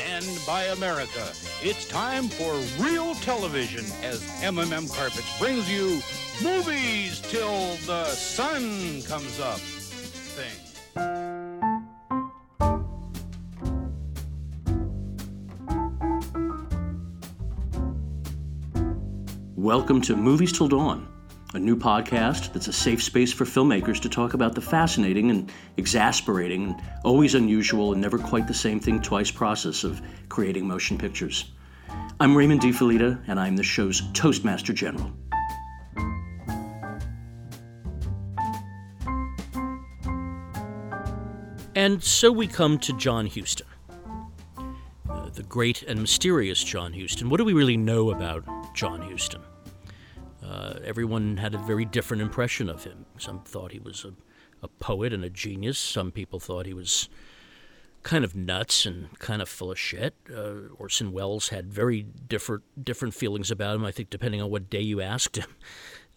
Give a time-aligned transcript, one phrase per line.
[0.00, 1.30] Stand by America.
[1.62, 6.00] It's time for real television as MMM Carpets brings you
[6.42, 9.58] movies till the sun comes up.
[10.38, 10.56] Thing.
[19.54, 21.08] Welcome to Movies Till Dawn,
[21.54, 25.50] a new podcast that's a safe space for filmmakers to talk about the fascinating and
[25.78, 30.96] exasperating and always unusual and never quite the same thing twice process of creating motion
[30.96, 31.50] pictures.
[32.20, 35.10] I'm Raymond De Felitta, and I'm the show's Toastmaster General.
[41.74, 43.66] And so we come to John Huston,
[45.08, 47.28] uh, the great and mysterious John Huston.
[47.28, 49.40] What do we really know about John Huston?
[50.50, 53.06] Uh, everyone had a very different impression of him.
[53.18, 54.12] Some thought he was a,
[54.64, 55.78] a poet and a genius.
[55.78, 57.08] Some people thought he was
[58.02, 60.14] kind of nuts and kind of full of shit.
[60.28, 63.84] Uh, Orson Welles had very different different feelings about him.
[63.84, 65.46] I think depending on what day you asked him.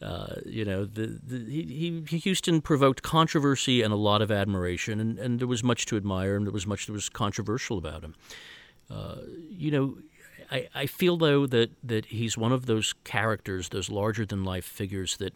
[0.01, 4.99] Uh, you know, the, the, he, he, Huston provoked controversy and a lot of admiration,
[4.99, 8.03] and, and there was much to admire, and there was much that was controversial about
[8.03, 8.13] him.
[8.91, 9.97] Uh, you know,
[10.53, 14.65] I, I feel though that that he's one of those characters, those larger than life
[14.65, 15.33] figures that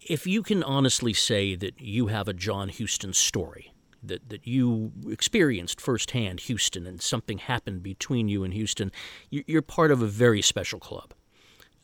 [0.00, 4.92] if you can honestly say that you have a John Huston story, that, that you
[5.08, 8.90] experienced firsthand Huston and something happened between you and Huston,
[9.30, 11.14] you're part of a very special club.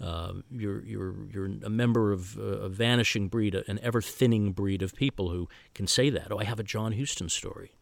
[0.01, 4.95] Uh, you're, you're, you're a member of a vanishing breed, an ever thinning breed of
[4.95, 6.31] people who can say that.
[6.31, 7.73] Oh, I have a John Huston story.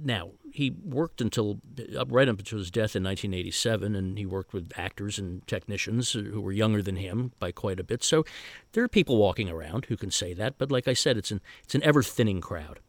[0.00, 1.60] Now, he worked until
[1.96, 6.12] uh, right up until his death in 1987, and he worked with actors and technicians
[6.12, 8.04] who were younger than him by quite a bit.
[8.04, 8.24] So
[8.72, 11.40] there are people walking around who can say that, but like I said, it's an,
[11.64, 12.80] it's an ever thinning crowd.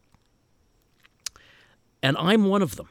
[2.02, 2.90] And I'm one of them.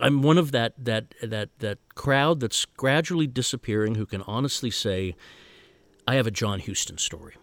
[0.00, 5.16] I'm one of that that that that crowd that's gradually disappearing who can honestly say,
[6.06, 7.34] I have a John Huston story.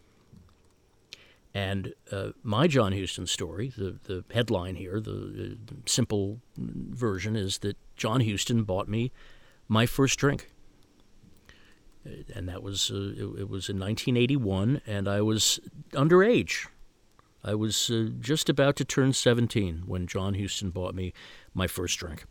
[1.56, 7.60] And uh, my John Huston story, the, the headline here, the, the, simple version is
[7.60, 9.14] that John Huston bought me
[9.70, 10.52] my first drink.
[12.04, 15.62] And that was, uh, it, it, was in 1981, and I was
[15.94, 16.68] underage.
[17.42, 21.14] I was uh, just about to turn 17 when John Huston bought me
[21.54, 22.26] my first drink.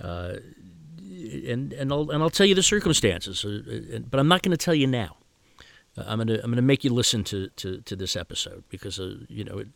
[0.00, 0.34] Uh,
[1.00, 4.56] and and I'll and I'll tell you the circumstances, uh, but I'm not going to
[4.56, 5.18] tell you now.
[5.96, 9.44] I'm gonna I'm gonna make you listen to to, to this episode because uh, you
[9.44, 9.68] know it,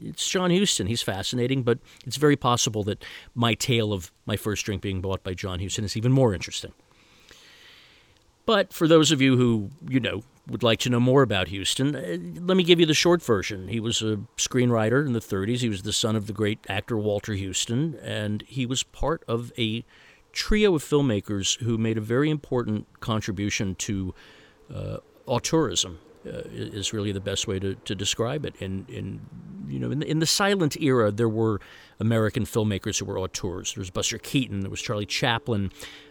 [0.00, 0.86] it's John Huston.
[0.86, 3.04] He's fascinating, but it's very possible that
[3.34, 6.72] my tale of my first drink being bought by John Huston is even more interesting.
[8.44, 11.96] But for those of you who you know would like to know more about Huston,
[11.96, 13.66] uh, let me give you the short version.
[13.66, 15.58] He was a screenwriter in the 30s.
[15.58, 19.52] He was the son of the great actor Walter Huston, and he was part of
[19.58, 19.84] a
[20.32, 24.14] trio of filmmakers who made a very important contribution to
[24.72, 25.96] uh, auteurism.
[26.26, 28.56] Uh, is really the best way to, to describe it.
[28.58, 29.20] In, in
[29.68, 31.60] you know, in the, in the silent era, there were
[32.00, 33.74] American filmmakers who were auteurs.
[33.74, 35.70] There was Buster Keaton, there was Charlie Chaplin.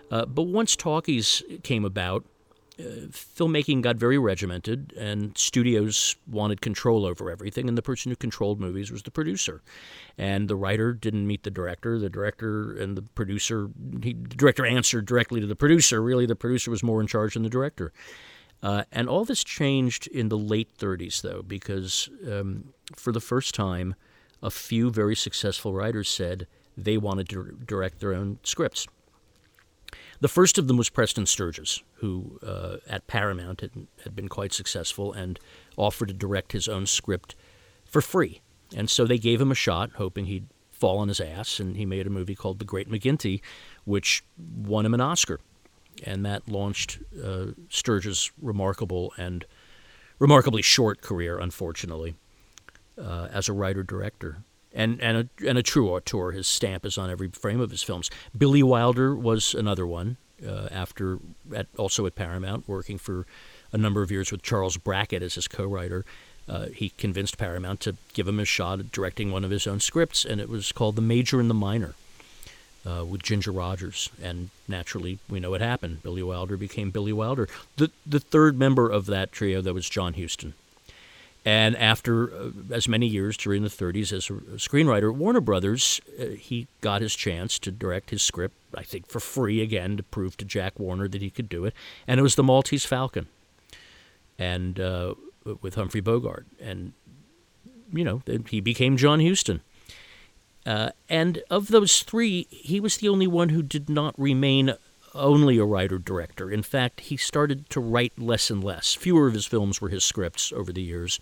[0.09, 2.23] Uh, but once talkies came about,
[2.79, 7.67] uh, filmmaking got very regimented, and studios wanted control over everything.
[7.67, 9.61] And the person who controlled movies was the producer,
[10.17, 11.99] and the writer didn't meet the director.
[11.99, 13.69] The director and the producer,
[14.01, 16.01] he, the director answered directly to the producer.
[16.01, 17.93] Really, the producer was more in charge than the director.
[18.63, 23.53] Uh, and all this changed in the late 30s, though, because um, for the first
[23.53, 23.95] time,
[24.41, 28.87] a few very successful writers said they wanted to direct their own scripts.
[30.19, 34.53] The first of them was Preston Sturges, who uh, at Paramount had, had been quite
[34.53, 35.39] successful and
[35.77, 37.35] offered to direct his own script
[37.85, 38.41] for free.
[38.75, 41.85] And so they gave him a shot, hoping he'd fall on his ass, and he
[41.85, 43.41] made a movie called The Great McGinty,
[43.83, 45.39] which won him an Oscar
[46.03, 49.45] and that launched uh, Sturges' remarkable and
[50.19, 52.15] remarkably short career, unfortunately,
[53.01, 54.37] uh, as a writer director.
[54.73, 56.31] And, and, a, and a true auteur.
[56.31, 58.11] His stamp is on every frame of his films.
[58.37, 61.19] Billy Wilder was another one, uh, after
[61.55, 63.25] at, also at Paramount, working for
[63.71, 66.03] a number of years with Charles Brackett as his co writer.
[66.47, 69.79] Uh, he convinced Paramount to give him a shot at directing one of his own
[69.79, 71.95] scripts, and it was called The Major and the Minor
[72.85, 76.03] uh, with Ginger Rogers, and naturally, we know what happened.
[76.03, 77.47] Billy Wilder became Billy Wilder.
[77.77, 80.53] The the third member of that trio that was John Huston,
[81.43, 86.25] and after uh, as many years during the 30s as a screenwriter, Warner Brothers, uh,
[86.27, 90.37] he got his chance to direct his script, I think for free again, to prove
[90.37, 91.73] to Jack Warner that he could do it,
[92.07, 93.27] and it was The Maltese Falcon,
[94.37, 95.15] and uh,
[95.61, 96.93] with Humphrey Bogart, and
[97.91, 99.61] you know he became John Huston
[100.65, 104.73] Uh, and of those three, he was the only one who did not remain
[105.13, 106.51] only a writer director.
[106.51, 108.93] In fact, he started to write less and less.
[108.93, 111.19] Fewer of his films were his scripts over the years.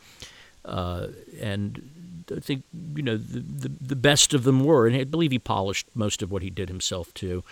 [0.66, 1.07] Uh,
[1.40, 2.63] and I think,
[2.95, 6.22] you know, the, the, the, best of them were, and I believe he polished most
[6.22, 7.44] of what he did himself too.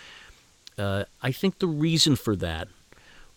[0.78, 2.68] Uh, I think the reason for that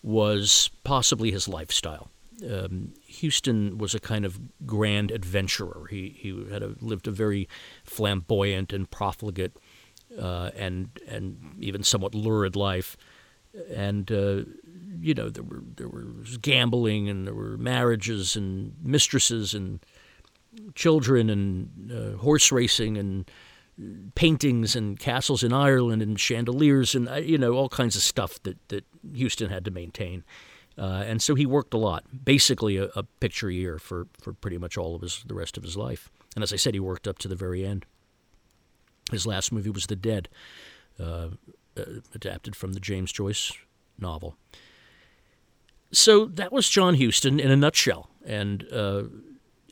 [0.02, 2.08] was possibly his lifestyle.
[2.44, 5.86] Um, Huston was a kind of grand adventurer.
[5.90, 7.48] He he had a, lived a very
[7.84, 9.56] flamboyant and profligate
[10.18, 12.96] uh, and and even somewhat lurid life.
[13.74, 14.42] And uh,
[15.00, 19.80] you know there were there was gambling and there were marriages and mistresses and
[20.74, 23.30] children and uh, horse racing and
[24.14, 28.42] paintings and castles in Ireland and chandeliers and uh, you know all kinds of stuff
[28.42, 28.84] that that
[29.18, 30.24] Huston had to maintain.
[30.78, 34.34] Uh, and so he worked a lot, basically a, a, picture a year for, for
[34.34, 36.10] pretty much all of his the rest of his life.
[36.34, 37.86] And as I said, he worked up to the very end.
[39.10, 40.28] His last movie was The Dead,
[41.00, 41.28] uh,
[41.76, 41.84] uh,
[42.14, 43.52] adapted from the James Joyce
[43.98, 44.36] novel.
[45.92, 49.04] So that was John Huston in a nutshell, and uh,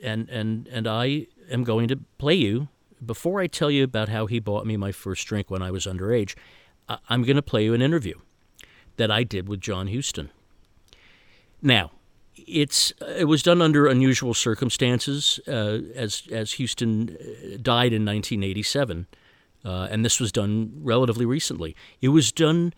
[0.02, 2.68] and and and I am going to play you.
[3.04, 5.84] Before I tell you about how he bought me my first drink when I was
[5.84, 6.34] underage,
[7.08, 8.14] I'm going to play you an interview
[8.96, 10.30] that I did with John Huston.
[11.64, 11.92] Now,
[12.36, 19.06] it's it was done under unusual circumstances, uh, as as Huston uh, died in 1987,
[19.64, 21.74] uh, and this was done relatively recently.
[22.02, 22.74] It was done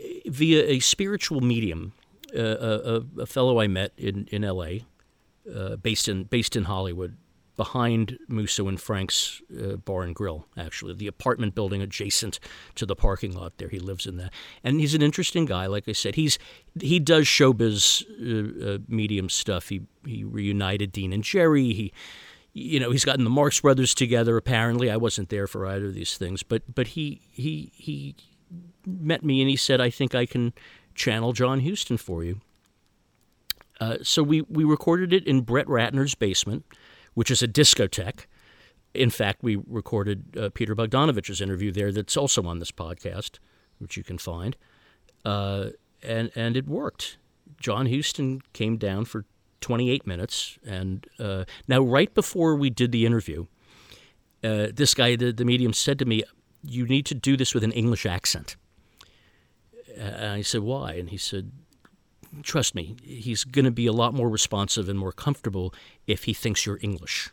[0.00, 1.94] uh, via a spiritual medium,
[2.32, 4.84] uh, a, a, fellow I met in in L.A.,
[5.52, 7.16] uh, based in based in Hollywood,
[7.58, 12.40] behind Musso and Frank's uh, Bar and Grill, actually, the apartment building adjacent
[12.76, 13.68] to the parking lot there.
[13.68, 14.32] He lives in that.
[14.64, 16.14] And he's an interesting guy, like I said.
[16.14, 16.38] He's
[16.80, 19.68] He does showbiz uh, uh, medium stuff.
[19.68, 21.74] He, he reunited Dean and Jerry.
[21.74, 21.92] He
[22.54, 24.36] you know, he's gotten the Marx Brothers together.
[24.36, 28.16] Apparently, I wasn't there for either of these things, but but he he he
[28.86, 30.54] met me and he said, "I think I can
[30.94, 32.40] channel John Huston for you."
[33.80, 36.64] Uh, so we we recorded it in Brett Ratner's basement
[37.18, 38.26] which is a discotheque.
[38.94, 43.40] In fact, we recorded uh, Peter Bogdanovich's interview there that's also on this podcast,
[43.80, 44.56] which you can find.
[45.24, 45.70] Uh,
[46.00, 47.18] and, and it worked.
[47.60, 49.24] John Huston came down for
[49.62, 50.60] 28 minutes.
[50.64, 53.46] And uh, now, right before we did the interview,
[54.44, 56.22] uh, this guy, the, the medium, said to me,
[56.62, 58.54] You need to do this with an English accent.
[59.96, 60.92] And I said, Why?
[60.92, 61.50] And he said,
[62.42, 65.74] trust me, he's going to be a lot more responsive and more comfortable
[66.06, 67.30] if he thinks you're English.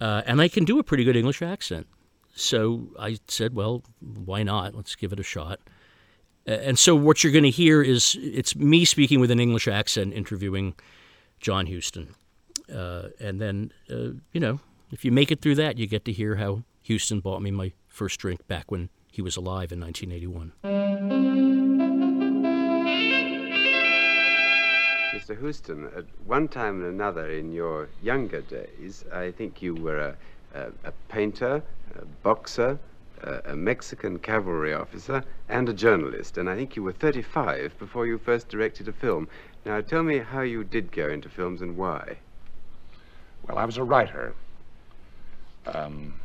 [0.00, 1.86] Uh, and I can do a pretty good English accent.
[2.34, 4.74] So I said, well, why not?
[4.74, 5.60] Let's give it a shot.
[6.46, 10.12] And so what you're going to hear is it's me speaking with an English accent
[10.12, 10.74] interviewing
[11.38, 12.14] John Huston.
[12.72, 14.60] Uh, and then, uh, you know,
[14.90, 17.72] if you make it through that, you get to hear how Huston bought me my
[17.86, 21.41] first drink back when he was alive in 1981.
[25.32, 25.40] Mr.
[25.40, 30.16] Huston, at one time or another in your younger days, I think you were a,
[30.54, 31.62] a, a painter,
[31.94, 32.78] a boxer,
[33.22, 36.36] a, a, Mexican cavalry officer, and a journalist.
[36.36, 39.26] And I think you were 35 before you first directed a film.
[39.64, 42.18] Now, tell me how you did go into films and why.
[43.48, 44.34] Well, I was a writer.
[45.64, 46.20] Um,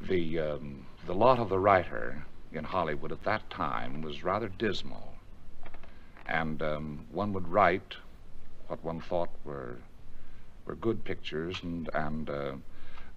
[0.00, 5.11] the, um, the lot of the writer in Hollywood at that time was rather dismal
[6.32, 7.94] and um, one would write
[8.66, 9.76] what one thought were
[10.64, 12.52] were good pictures, and and uh,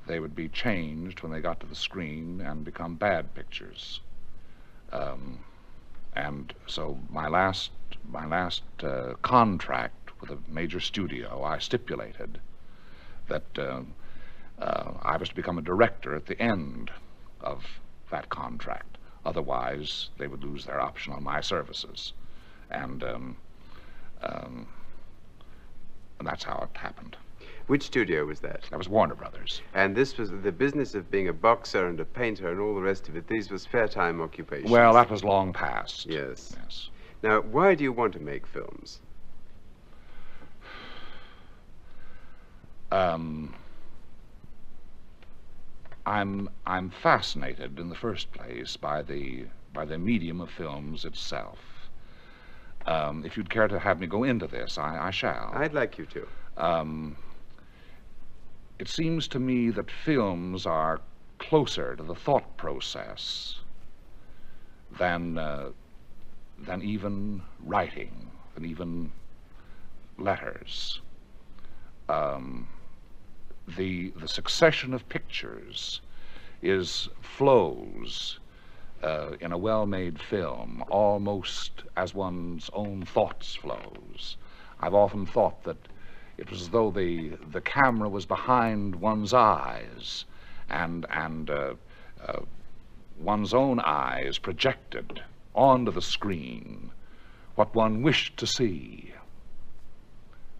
[0.06, 4.02] they would be changed when they got to the screen and become bad pictures.
[4.92, 5.40] Um,
[6.14, 7.72] and so my last
[8.10, 12.40] my last uh, contract with a major studio, I stipulated
[13.30, 13.82] that uh,
[14.60, 16.92] uh I was to become a director at the end
[17.40, 17.64] of
[18.12, 18.98] that contract.
[19.26, 22.12] Otherwise, they would lose their option on my services
[22.72, 23.38] and um,
[24.22, 24.68] um,
[26.20, 27.18] and that's how it happened.
[27.68, 28.62] Which studio was that?
[28.70, 29.62] That was Warner Brothers.
[29.74, 32.82] And this was the business of being a boxer and a painter and all the
[32.82, 33.28] rest of it.
[33.28, 34.70] These was fair time occupations.
[34.70, 36.06] Well, that was long past.
[36.06, 36.56] Yes.
[36.62, 36.90] Yes.
[37.24, 39.00] Now, why do you want to make films?
[42.92, 43.56] Um,
[46.06, 51.58] I'm I'm fascinated in the first place by the by the medium of films itself.
[52.86, 55.52] Um, if you'd care to have me go into this, I, I shall.
[55.54, 56.28] I'd like you to.
[56.58, 57.18] Um,
[58.78, 61.02] it seems to me that films are
[61.40, 63.60] closer to the thought process
[64.98, 65.70] than uh,
[66.60, 69.12] than even writing, than even
[70.18, 71.02] letters.
[72.08, 72.68] Um,
[73.68, 76.02] the the succession of pictures
[76.62, 78.40] is flows
[79.04, 84.38] uh, in a well-made film almost as one's own thoughts flows.
[84.80, 85.78] I've often thought that
[86.38, 90.26] it was as though the the camera was behind one's eyes,
[90.70, 91.74] and and uh,
[92.26, 92.42] uh,
[93.20, 95.22] one's own eyes projected
[95.54, 96.92] onto the screen
[97.56, 99.14] what one wished to see.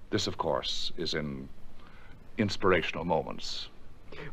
[0.10, 1.50] This, of course, is in
[2.38, 3.68] inspirational moments.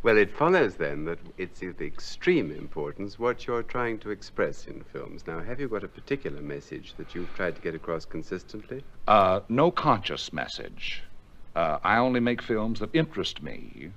[0.03, 4.83] Well, it follows then that it's of extreme importance what you're trying to express in
[4.85, 5.27] films.
[5.27, 8.85] Now, have you got a particular message that you've tried to get across consistently?
[9.07, 11.03] Uh, no conscious message.
[11.55, 13.91] Uh, I only make films that interest me,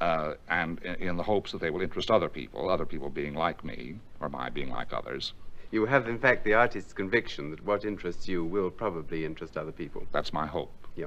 [0.00, 3.34] uh, and in, in the hopes that they will interest other people, other people being
[3.34, 5.32] like me, or my being like others.
[5.70, 9.72] You have, in fact, the artist's conviction that what interests you will probably interest other
[9.72, 10.06] people.
[10.12, 10.72] That's my hope.
[10.98, 11.06] Yeah.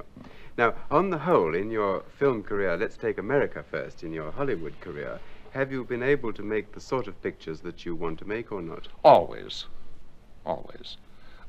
[0.56, 4.80] Now, on the whole, in your film career, let's take America first, in your Hollywood
[4.80, 5.20] career,
[5.52, 8.50] have you been able to make the sort of pictures that you want to make
[8.52, 8.88] or not?
[9.04, 9.66] Always.
[10.46, 10.96] Always.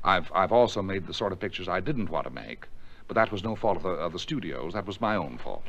[0.04, 2.66] I've, I've also made the sort of pictures I didn't want to make,
[3.08, 4.74] but that was no fault of the, of the studios.
[4.74, 5.64] That was my own fault.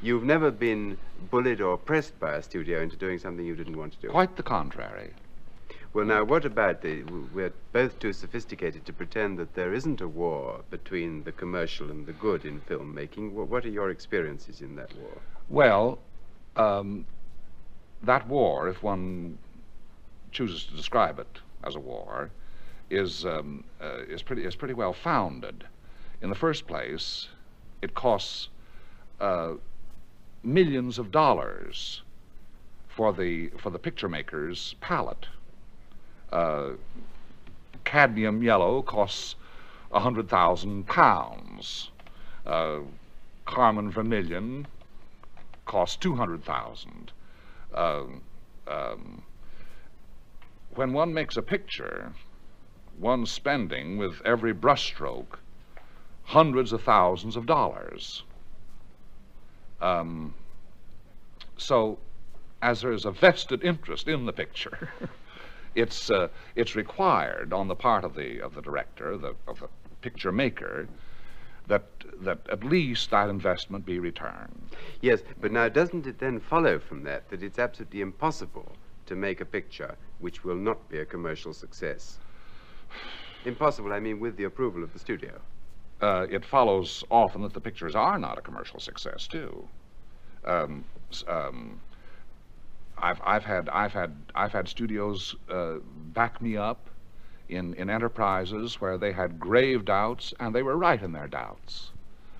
[0.00, 0.96] You've never been
[1.32, 4.08] bullied or pressed by a studio into doing something you didn't want to do?
[4.10, 5.10] Quite the contrary.
[5.92, 7.02] Well, now, what about the.
[7.04, 12.06] We're both too sophisticated to pretend that there isn't a war between the commercial and
[12.06, 13.30] the good in filmmaking.
[13.32, 15.22] Wh- What are your experiences in that war?
[15.48, 15.98] Well,
[16.56, 17.06] um,
[18.02, 19.38] that war, if one
[20.32, 22.30] chooses to describe it as a war,
[22.90, 25.64] is um, uh, is pretty is pretty well founded.
[26.22, 27.28] In the first place,
[27.82, 28.48] it costs
[29.20, 29.54] uh,
[30.42, 32.02] millions of dollars
[32.88, 35.26] for the for the picture maker's palette.
[36.32, 36.70] Uh,
[37.84, 39.36] cadmium yellow costs
[39.92, 41.90] a hundred thousand pounds.
[42.44, 42.80] Uh,
[43.44, 44.66] carmine vermilion
[45.64, 47.12] costs two hundred thousand.
[47.74, 48.22] Um,
[48.66, 49.22] um,
[50.74, 52.12] when one makes a picture,
[52.98, 55.38] one's spending with every brushstroke
[56.24, 58.22] hundreds of thousands of dollars.
[59.80, 60.34] Um,
[61.56, 61.98] so,
[62.60, 64.90] as there is a vested interest in the picture,
[65.76, 69.68] it's uh, it's required on the part of the of the director, the of the
[70.02, 70.88] picture maker,
[71.68, 71.84] that
[72.22, 74.76] that at least that investment be returned.
[75.02, 79.40] Yes, but now doesn't it then follow from that that it's absolutely impossible to make
[79.40, 82.20] a picture which will not be a commercial success?
[83.44, 85.40] Impossible, I mean, with the approval of the studio.
[86.00, 89.68] uh, it follows often that the pictures are not a commercial success too.
[90.44, 90.84] Um,
[91.28, 91.80] um,
[92.98, 95.76] I've I've had I've had I've had studios uh,
[96.14, 96.88] back me up
[97.48, 101.90] in in enterprises where they had grave doubts and they were right in their doubts,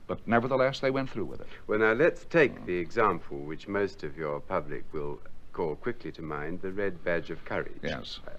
[0.07, 1.49] but nevertheless they went through with it.
[1.67, 5.21] Well, now let's take the example which most of your public will
[5.53, 7.81] call quickly to mind the Red Badge of Courage.
[7.83, 8.21] Yes.
[8.27, 8.33] Uh,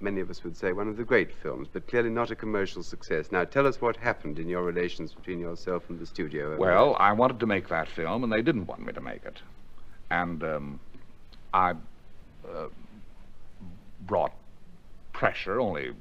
[0.00, 2.82] many of us would say one of the great films, but clearly not a commercial
[2.82, 3.30] success.
[3.30, 6.56] Now, tell us what happened in your relations between yourself and the studio.
[6.56, 9.40] Well, I wanted to make that film, and they didn't want me to make it.
[10.10, 10.80] And um,
[11.52, 11.70] I
[12.46, 12.68] uh,
[14.06, 14.32] brought
[15.12, 15.92] pressure, only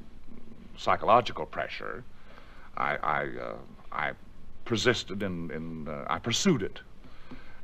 [0.78, 2.04] psychological pressure.
[2.78, 3.56] I, I, uh,
[3.92, 4.12] I
[4.66, 6.82] persisted in, in uh, I pursued it,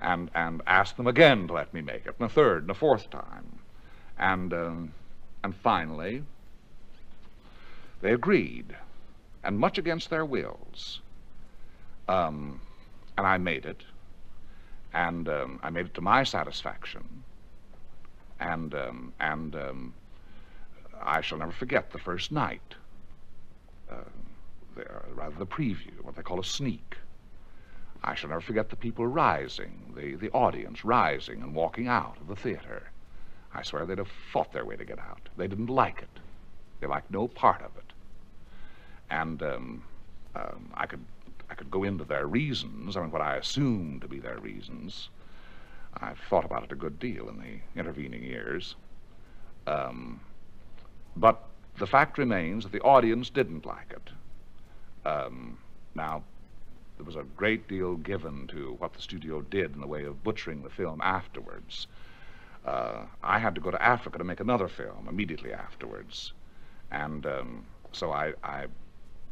[0.01, 2.73] and and asked them again to let me make it, and a third, and a
[2.73, 3.59] fourth time,
[4.17, 4.93] and um,
[5.43, 6.23] and finally
[8.01, 8.75] they agreed,
[9.43, 10.99] and much against their wills.
[12.07, 12.59] Um,
[13.17, 13.83] and I made it,
[14.93, 17.23] and um, I made it to my satisfaction,
[18.39, 19.93] and um, and um,
[21.01, 22.75] I shall never forget the first night,
[23.91, 23.95] uh,
[24.77, 26.97] uh, rather the preview, what they call a sneak.
[28.03, 32.27] I shall never forget the people rising, the, the audience rising and walking out of
[32.27, 32.83] the theater.
[33.53, 35.29] I swear they'd have fought their way to get out.
[35.37, 36.19] They didn't like it.
[36.81, 37.93] They liked no part of it.
[39.09, 39.83] And um,
[40.35, 41.05] um, I could
[41.49, 45.09] I could go into their reasons, I mean, what I assumed to be their reasons.
[46.01, 48.75] I've thought about it a good deal in the intervening years.
[49.67, 50.19] Um,
[51.15, 51.43] but
[51.77, 55.07] the fact remains that the audience didn't like it.
[55.07, 55.57] Um,
[55.95, 56.23] now,
[56.97, 60.23] there was a great deal given to what the studio did in the way of
[60.23, 61.87] butchering the film afterwards.
[62.65, 66.31] Uh, I had to go to Africa to make another film immediately afterwards,
[66.91, 68.67] and um, so I, I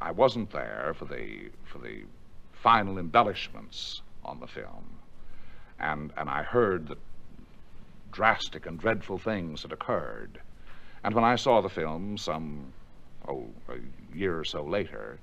[0.02, 2.04] I wasn't there for the for the
[2.52, 4.84] final embellishments on the film,
[5.82, 6.98] and and I heard that
[8.12, 10.40] drastic and dreadful things had occurred,
[11.04, 12.74] and when I saw the film some
[13.28, 15.20] oh a year or so later,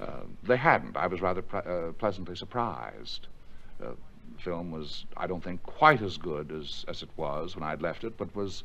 [0.00, 0.96] uh, they hadn't.
[0.96, 3.28] I was rather uh, pleasantly surprised.
[3.82, 3.92] Uh,
[4.38, 8.04] film was, I don't think, quite as good as, as it was when I'd left
[8.04, 8.64] it, but was,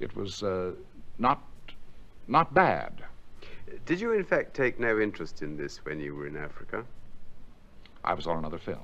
[0.00, 0.72] it was uh,
[1.18, 1.42] not,
[2.28, 3.04] not bad.
[3.86, 6.84] Did you, in fact, take no interest in this when you were in Africa?
[8.04, 8.82] I was on another film.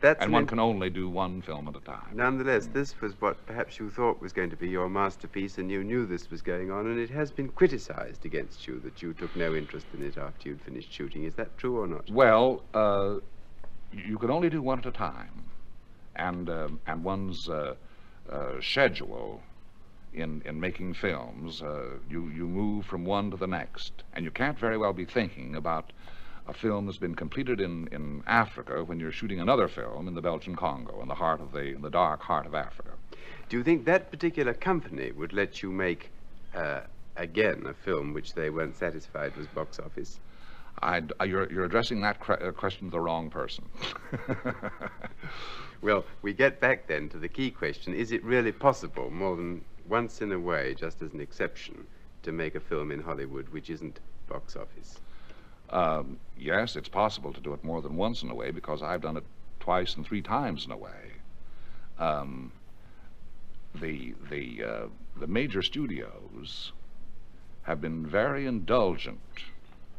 [0.00, 2.14] That's and one can only do one film at a time.
[2.14, 5.84] Nonetheless, this was what perhaps you thought was going to be your masterpiece, and you
[5.84, 9.34] knew this was going on, and it has been criticized against you that you took
[9.36, 11.24] no interest in it after you'd finished shooting.
[11.24, 12.10] Is that true or not?
[12.10, 13.16] Well, uh,
[13.92, 15.44] you can only do one at a time,
[16.16, 17.74] and um and one's uh,
[18.30, 19.42] uh, schedule
[20.12, 24.30] in in making films, uh, you you move from one to the next, and you
[24.30, 25.92] can't very well be thinking about
[26.46, 30.22] a film that's been completed in, in Africa when you're shooting another film in the
[30.22, 32.90] Belgian Congo, in the heart of the in the dark heart of Africa.
[33.48, 36.10] Do you think that particular company would let you make,
[36.54, 36.80] uh,
[37.16, 40.20] again, a film which they weren't satisfied was box office?
[40.82, 43.68] Uh, you're, you're addressing that uh, question to the wrong person.
[45.82, 49.64] Well, we get back then to the key question is it really possible, more than
[49.88, 51.86] once in a way, just as an exception,
[52.22, 55.00] to make a film in Hollywood which isn't box office?
[55.70, 59.02] Um, yes, it's possible to do it more than once in a way because I've
[59.02, 59.24] done it
[59.60, 60.90] twice and three times in a way.
[61.98, 62.52] Um,
[63.74, 64.86] the the uh,
[65.18, 66.72] the major studios
[67.62, 69.20] have been very indulgent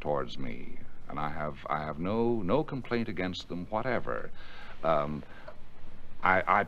[0.01, 4.29] towards me, and I have I have no no complaint against them whatever.
[4.83, 5.23] Um,
[6.23, 6.65] I, I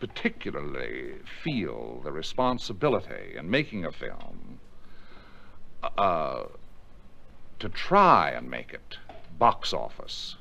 [0.00, 4.60] particularly feel the responsibility in making a film.
[5.98, 6.44] Uh,
[7.58, 8.98] to try and make it
[9.38, 10.36] box office,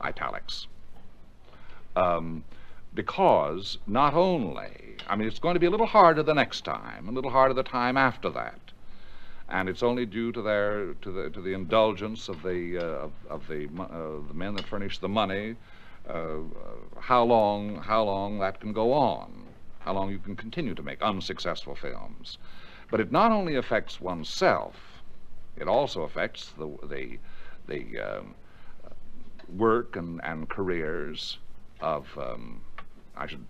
[0.00, 0.66] italics.
[1.96, 2.44] Um,
[2.94, 7.08] because not only, I mean, it's going to be a little harder the next time,
[7.08, 8.58] a little harder the time after that,
[9.48, 13.12] and it's only due to their to the to the indulgence of the uh, of,
[13.28, 15.56] of the uh, the men that furnish the money.
[16.08, 16.40] Uh, uh,
[17.00, 19.46] how long how long that can go on,
[19.80, 22.38] how long you can continue to make unsuccessful films,
[22.90, 24.99] but it not only affects oneself
[25.60, 27.18] it also affects the the
[27.68, 28.34] the um,
[29.56, 31.38] work and, and careers
[31.80, 32.62] of um,
[33.16, 33.44] I should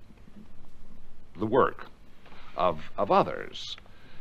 [1.39, 1.87] the work
[2.57, 3.77] of of others.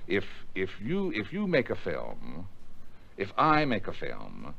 [0.07, 0.25] If
[0.55, 2.47] if you if you make a film,
[3.17, 4.53] if I make a film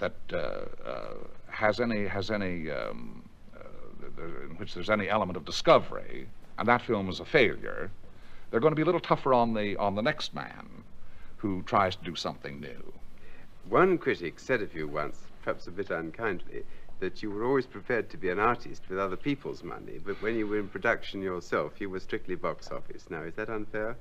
[0.00, 1.14] that uh, uh,
[1.48, 6.82] has any has any um, uh, in which there's any element of discovery, and that
[6.82, 7.90] film is a failure,
[8.50, 10.84] they're going to be a little tougher on the on the next man
[11.42, 12.92] who tries to do something new.
[13.68, 16.62] One critic said of you once, perhaps a bit unkindly,
[17.00, 20.36] that you were always prepared to be an artist with other people's money, but when
[20.36, 23.10] you were in production yourself, you were strictly box office.
[23.10, 23.96] Now, is that unfair?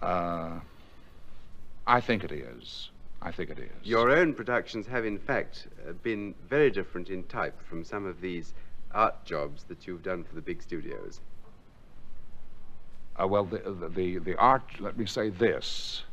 [0.00, 0.60] Uh,
[1.86, 2.88] I think it is.
[3.20, 3.70] I think it is.
[3.84, 8.22] Your own productions have, in fact, uh, been very different in type from some of
[8.22, 8.54] these
[8.92, 11.20] art jobs that you've done for the big studios.
[13.20, 13.58] Uh, well, the,
[13.94, 14.62] the the art.
[14.80, 16.04] Let me say this: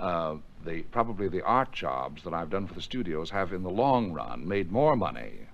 [0.00, 3.70] uh, the probably the art jobs that I've done for the studios have, in the
[3.70, 5.46] long run, made more money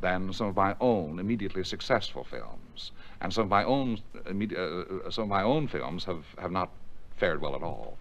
[0.00, 5.06] than some of my own immediately successful films, and some of my own immedi- uh,
[5.06, 6.70] uh, some of my own films have have not
[7.16, 7.98] fared well at all.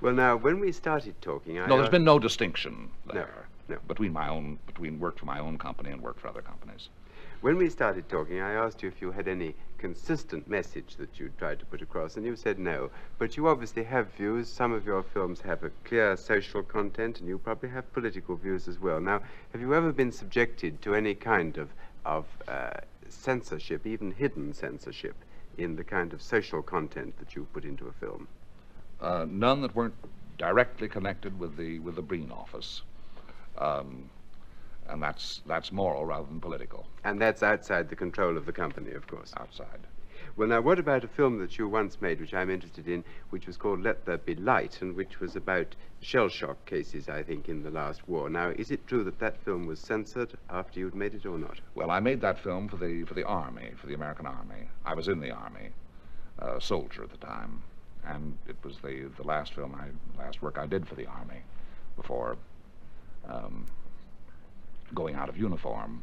[0.00, 3.46] Well, now, when we started talking, I No, there's asked- been no distinction No, there
[3.68, 3.78] no.
[3.88, 6.88] between my own between work for my own company and work for other companies.
[7.40, 11.30] When we started talking, I asked you if you had any consistent message that you
[11.38, 12.90] tried to put across, and you said no.
[13.18, 14.48] But you obviously have views.
[14.48, 18.66] Some of your films have a clear social content, and you probably have political views
[18.66, 18.98] as well.
[18.98, 19.20] Now,
[19.52, 21.68] have you ever been subjected to any kind of,
[22.06, 25.16] of uh, censorship, even hidden censorship,
[25.58, 28.26] in the kind of social content that you put into a film?
[29.02, 29.94] Uh, none that weren't
[30.38, 32.80] directly connected with the with the Breen office,
[33.58, 34.08] um,
[34.94, 36.86] and that's that's moral rather than political.
[37.02, 39.34] And that's outside the control of the company, of course.
[39.36, 39.80] Outside.
[40.36, 43.46] Well, now, what about a film that you once made, which I'm interested in, which
[43.46, 47.48] was called Let There Be Light, and which was about shell shock cases, I think,
[47.48, 48.30] in the last war?
[48.30, 51.60] Now, is it true that that film was censored after you'd made it or not?
[51.74, 54.68] Well, I made that film for the for the army, for the American army.
[54.84, 55.70] I was in the army,
[56.38, 57.62] a soldier at the time,
[58.06, 61.42] and it was the the last film I last work I did for the army
[61.96, 62.36] before
[63.28, 63.66] um,
[64.94, 66.02] going out of uniform.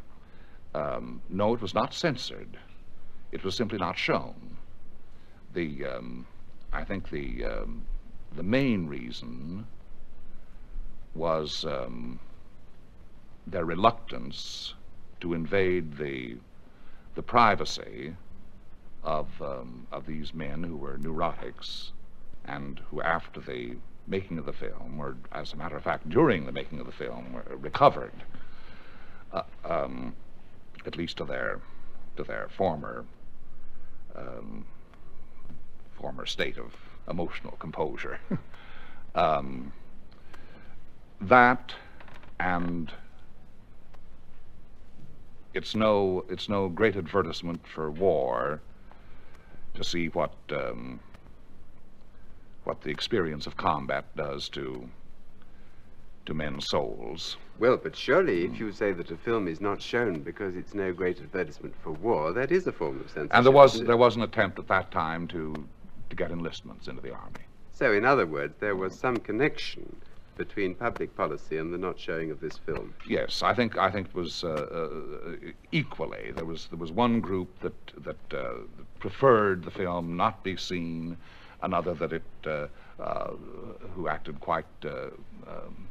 [0.73, 2.57] Um, no, it was not censored.
[3.31, 4.57] It was simply not shown.
[5.53, 6.25] The um,
[6.71, 7.85] I think the um,
[8.35, 9.65] the main reason
[11.13, 12.19] was um,
[13.47, 14.73] their reluctance
[15.19, 16.37] to invade the
[17.15, 18.15] the privacy
[19.03, 21.91] of um, of these men who were neurotics
[22.45, 23.75] and who, after the
[24.07, 26.91] making of the film, or as a matter of fact, during the making of the
[26.91, 28.13] film, were recovered.
[29.33, 30.13] Uh, um,
[30.85, 31.61] at least to their
[32.17, 33.05] to their former
[34.15, 34.65] um,
[35.93, 36.73] former state of
[37.09, 38.19] emotional composure.
[39.15, 39.71] um,
[41.21, 41.73] that
[42.39, 42.91] and
[45.53, 48.61] it's no it's no great advertisement for war
[49.73, 50.99] to see what um,
[52.63, 54.89] what the experience of combat does to
[56.25, 57.37] to men's souls.
[57.59, 60.93] Well, but surely if you say that a film is not shown because it's no
[60.93, 63.31] great advertisement for war, that is a form of censorship.
[63.33, 65.53] And there was there was an attempt at that time to
[66.09, 67.45] to get enlistments into the army.
[67.71, 69.95] So, in other words, there was some connection
[70.37, 72.93] between public policy and the not showing of this film.
[73.07, 75.35] Yes, I think I think it was uh, uh,
[75.71, 76.31] equally.
[76.31, 78.53] There was there was one group that that uh,
[78.99, 81.17] preferred the film not be seen,
[81.61, 82.67] another that it uh,
[82.99, 83.31] uh,
[83.95, 85.09] who acted quite uh,
[85.47, 85.87] um,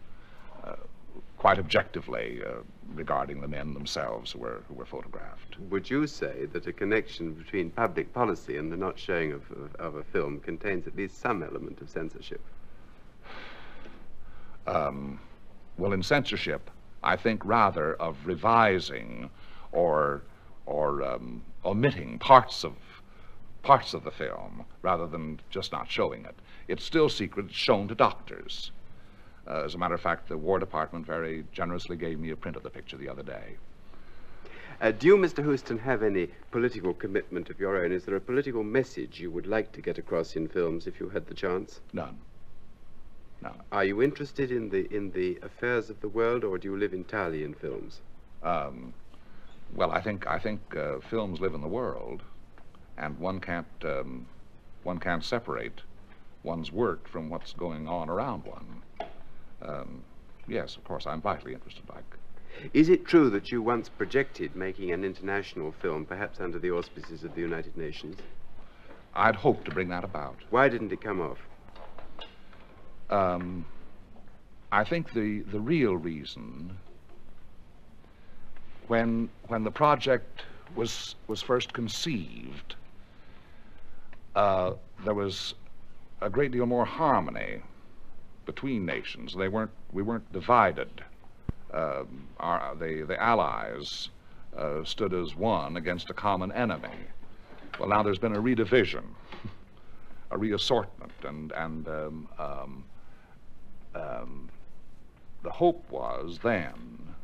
[1.41, 2.51] quite objectively uh,
[2.95, 5.59] regarding the men themselves who were who were photographed.
[5.71, 9.75] Would you say that a connection between public policy and the not showing of, of,
[9.77, 12.43] of a film contains at least some element of censorship?
[14.67, 15.19] um,
[15.79, 16.71] well, in censorship,
[17.03, 19.31] I think rather of revising
[19.73, 20.21] or
[20.67, 22.75] or um, omitting parts of
[23.63, 26.35] parts of the film rather than just not showing it.
[26.69, 27.47] It's still secret.
[27.47, 28.73] It's shown to doctors.
[29.47, 32.57] Uh, as a matter of fact, the War Department very generously gave me a print
[32.57, 33.57] of the picture the other day.
[34.81, 35.45] Uh, do you, Mr.
[35.45, 37.93] Huston, have any political commitment of your own?
[37.93, 41.11] Is there a political message you would like to get across in films if you
[41.11, 41.81] had the chance?
[41.93, 42.19] None.
[43.43, 43.61] None.
[43.73, 46.93] Are you interested in the in the affairs of the world, or do you live
[46.95, 48.01] entirely in films?
[48.43, 48.95] Um,
[49.75, 52.23] well, I think I think uh, films live in the world,
[52.97, 54.27] and one can't um,
[54.83, 55.83] one can't separate
[56.43, 58.83] one's work from what's going on around one.
[59.63, 60.03] Um,
[60.49, 61.83] yes, of course, I'm vitally interested.
[61.89, 62.05] Like,
[62.73, 67.25] Is it true that you once projected making an international film, perhaps under the auspices
[67.25, 68.17] of the United Nations?
[69.15, 70.37] I'd hoped to bring that about.
[70.51, 71.39] Why didn't it come off?
[73.11, 73.67] Um,
[74.71, 76.79] I think the the real reason
[78.87, 80.45] when when the project
[80.77, 82.77] was was first conceived,
[84.37, 85.55] uh, there was
[86.21, 87.63] a great deal more harmony
[88.53, 89.33] between nations.
[89.33, 90.91] They weren't we weren't divided.
[91.73, 94.09] Um, our, the the Allies
[94.59, 96.99] uh, stood as one against a common enemy.
[97.79, 99.05] Well, now there's been a redivision,
[100.33, 102.85] a reassortment, and and um, um,
[103.95, 104.49] um,
[105.45, 107.15] the hope was then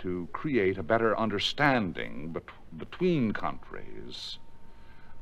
[0.00, 2.42] to create a better understanding bet-
[2.76, 4.38] between countries,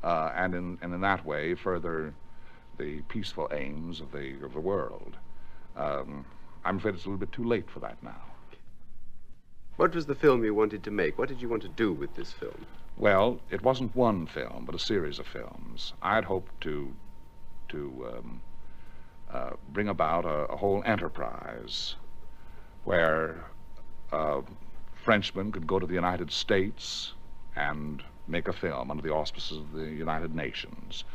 [0.03, 2.15] uh, and in and in that way further
[2.81, 5.13] the peaceful aims of the of the world.
[5.75, 6.25] Um,
[6.65, 8.23] I'm afraid it's a little bit too late for that now.
[9.77, 11.17] What was the film you wanted to make?
[11.17, 12.65] What did you want to do with this film?
[12.97, 15.93] Well, it wasn't one film, but a series of films.
[16.01, 16.93] I had hoped to
[17.69, 17.81] to
[18.13, 18.41] um,
[19.31, 21.95] uh, bring about a, a whole enterprise
[22.83, 23.45] where
[24.11, 24.41] uh,
[25.03, 27.13] Frenchmen could go to the United States
[27.55, 31.05] and make a film under the auspices of the United Nations,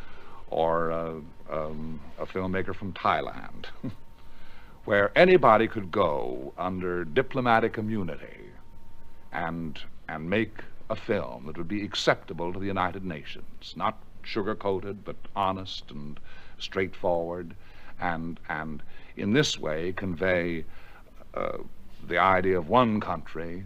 [0.49, 1.15] or uh,
[1.51, 3.67] um, a filmmaker from Thailand,
[4.85, 8.51] where anybody could go under diplomatic immunity
[9.33, 15.05] and and make a film that would be acceptable to the United Nations, not sugar-coated,
[15.05, 16.19] but honest and
[16.59, 17.55] straightforward,
[18.01, 18.83] and and
[19.17, 20.65] in this way convey
[21.35, 21.59] uh,
[22.07, 23.65] the idea of one country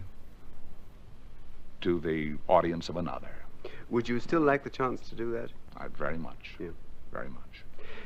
[1.81, 3.31] to the audience of another.
[3.89, 5.49] Would you still like the chance to do that?
[5.77, 6.69] I very much, Yeah.
[7.11, 7.50] very much.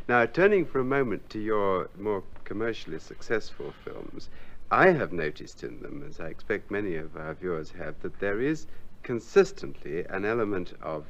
[0.08, 4.30] Now, turning for a moment to your more commercially successful films,
[4.70, 8.40] I have noticed in them, as I expect many of our viewers have, that there
[8.40, 8.68] is
[9.02, 11.06] consistently an element of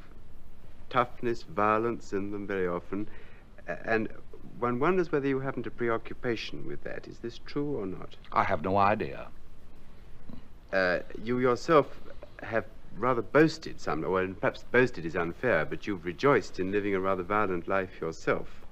[0.88, 3.08] toughness, violence in them very often,
[3.66, 4.08] and
[4.58, 7.06] one wonders whether you haven't a preoccupation with that.
[7.06, 8.16] Is this true or not?
[8.32, 9.28] I have no idea.
[10.72, 12.00] Uh, you yourself
[12.42, 12.64] have
[12.96, 17.22] rather boasted some, well, perhaps boasted is unfair, but you've rejoiced in living a rather
[17.22, 18.65] violent life yourself.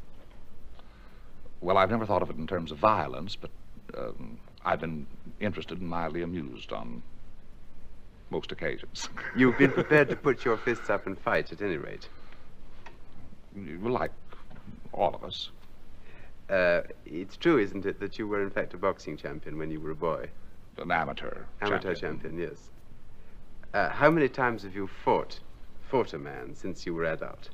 [1.65, 3.51] Well, I've never thought of it in terms of violence, but
[3.97, 5.07] um, I've been
[5.41, 7.03] interested and mildly amused on
[8.29, 9.09] most occasions.
[9.37, 12.07] You've been prepared to put your fists up and fight, at any rate.
[13.57, 14.11] like
[14.93, 15.49] all of us.
[16.51, 19.81] Uh, it's true, isn't it, that you were in fact a boxing champion when you
[19.81, 20.29] were a boy?
[20.77, 21.45] An amateur.
[21.63, 22.69] Amateur champion, yes.
[23.73, 25.41] Uh, how many times have you fought,
[25.89, 27.49] fought a man since you were adult?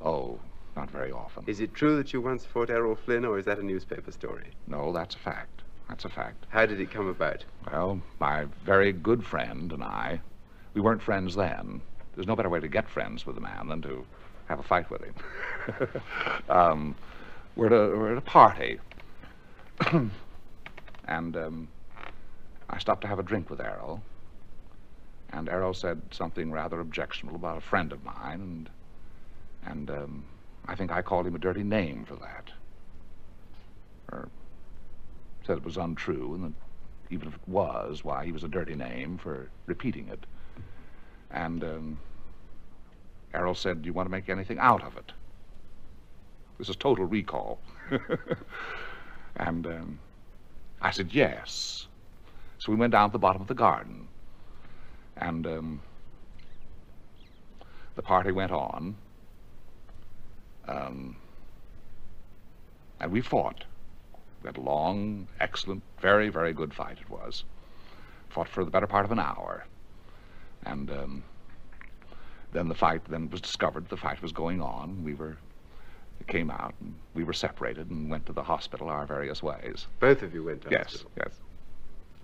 [0.00, 0.40] Oh,
[0.78, 1.44] not very often.
[1.46, 4.52] Is it true that you once fought Errol Flynn, or is that a newspaper story?
[4.68, 5.62] No, that's a fact.
[5.88, 6.46] That's a fact.
[6.50, 7.44] How did it come about?
[7.70, 10.20] Well, my very good friend and I
[10.74, 11.80] we weren't friends then.
[12.14, 14.06] There's no better way to get friends with a man than to
[14.46, 15.14] have a fight with him.
[16.48, 16.94] um,
[17.56, 18.78] we're, at a, we're at a party.
[19.92, 21.68] and um,
[22.70, 24.00] I stopped to have a drink with Errol.
[25.30, 28.70] And Errol said something rather objectionable about a friend of mine, and
[29.64, 30.24] and um,
[30.68, 32.50] I think I called him a dirty name for that.
[34.12, 34.28] Or
[35.46, 36.52] said it was untrue, and that
[37.10, 40.26] even if it was, why, he was a dirty name for repeating it.
[41.30, 41.98] And um,
[43.32, 45.12] Errol said, Do you want to make anything out of it?
[46.58, 47.60] This is total recall.
[49.36, 49.98] and um,
[50.82, 51.86] I said, Yes.
[52.58, 54.08] So we went down to the bottom of the garden.
[55.16, 55.82] And um,
[57.96, 58.96] the party went on.
[60.68, 61.16] Um,
[63.00, 63.64] and we fought.
[64.42, 67.44] We had a long, excellent, very, very good fight it was.
[68.28, 69.64] Fought for the better part of an hour.
[70.64, 71.22] And um,
[72.52, 75.02] then the fight then it was discovered the fight was going on.
[75.04, 75.36] We were
[76.20, 79.86] it came out and we were separated and went to the hospital our various ways.
[80.00, 81.10] Both of you went to Yes, hospital?
[81.16, 81.30] yes.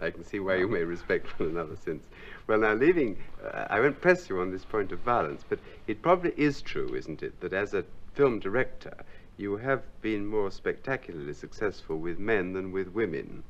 [0.01, 2.05] I can see why you may respect one another since.
[2.49, 6.03] Well, now, leaving, uh, I won't press you on this point of violence, but it
[6.03, 8.95] probably is true, isn't it, that as a film director,
[9.37, 13.43] you have been more spectacularly successful with men than with women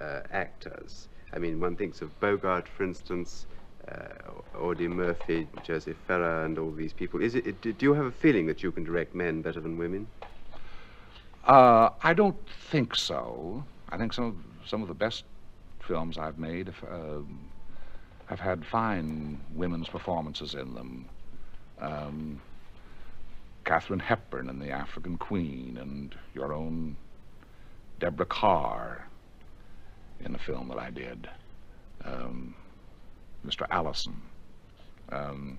[0.00, 1.08] uh, actors.
[1.32, 3.46] I mean, one thinks of Bogart, for instance,
[3.88, 7.20] uh, Audie Murphy, Joseph Ferrer, and all these people.
[7.22, 10.06] Is it, do you have a feeling that you can direct men better than women?
[11.46, 13.64] Uh, I don't think so.
[13.90, 15.24] I think some of, some of the best
[15.80, 17.50] films I've made have, um
[18.26, 21.04] have had fine women's performances in them.
[21.78, 22.40] Um,
[23.64, 26.96] Katharine Hepburn and The African Queen, and your own
[27.98, 29.04] Deborah Kerr
[30.20, 31.28] in a film that I did.
[32.04, 32.54] Um,
[33.46, 33.66] Mr.
[33.70, 34.20] Allison.
[35.10, 35.58] Um,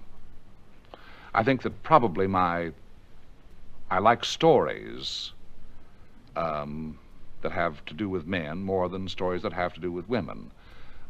[1.34, 2.72] I think that probably my
[3.90, 5.32] I like stories
[6.36, 6.98] um,
[7.42, 10.52] that have to do with men more than stories that have to do with women.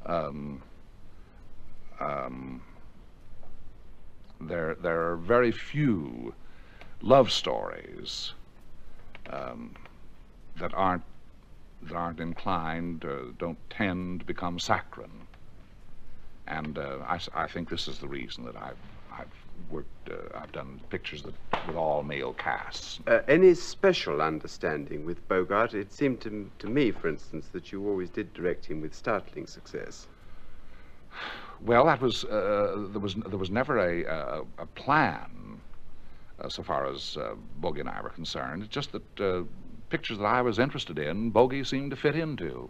[0.05, 0.61] Um,
[1.99, 2.61] um,
[4.41, 6.33] there, there are very few
[7.05, 8.33] love stories
[9.29, 9.75] um,
[10.59, 11.03] that aren't
[11.83, 15.27] that aren't inclined, uh, don't tend to become saccharine.
[16.47, 18.77] And uh, I, I think this is the reason that I've
[19.11, 19.35] I've
[19.69, 21.35] worked uh, I've done pictures that
[21.67, 22.99] with all male casts.
[23.07, 25.73] Uh, any special understanding with Bogart?
[25.73, 29.47] It seemed to, to me, for instance, that you always did direct him with startling
[29.47, 30.07] success.
[31.61, 35.61] Well, that was uh, there was there was never a a, a plan,
[36.39, 38.63] uh, so far as uh, Bogey and I were concerned.
[38.63, 39.43] It's just that uh,
[39.89, 42.69] pictures that I was interested in, Bogey seemed to fit into.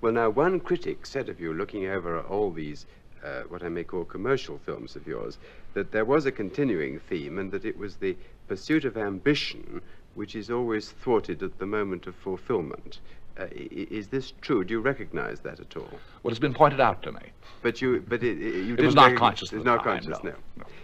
[0.00, 2.86] Well, now, one critic said of you, looking over all these,
[3.24, 5.38] uh, what I may call commercial films of yours,
[5.74, 9.82] that there was a continuing theme and that it was the pursuit of ambition
[10.18, 12.98] which is always thwarted at the moment of fulfillment.
[13.38, 14.64] Uh, is this true?
[14.64, 15.92] Do you recognize that at all?
[16.22, 17.20] Well, it's been pointed out to me.
[17.62, 20.34] But you, but it, it- you It was not conscious It's not time, conscious, no.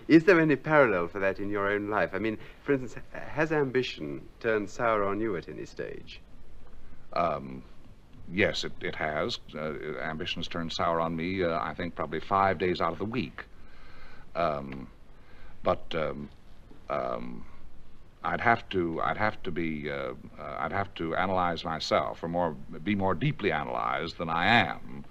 [0.06, 2.10] Is there any parallel for that in your own life?
[2.12, 6.20] I mean, for instance, has ambition turned sour on you at any stage?
[7.14, 7.64] Um,
[8.32, 9.40] yes, it, it has.
[9.52, 12.98] Uh, ambition has turned sour on me, uh, I think, probably five days out of
[12.98, 13.42] the week.
[14.36, 14.86] Um,
[15.64, 16.28] but um,
[16.88, 17.44] um,
[18.24, 22.28] I'd have to, I'd have to be, uh, uh, I'd have to analyze myself, or
[22.28, 25.04] more, be more deeply analyzed than I am,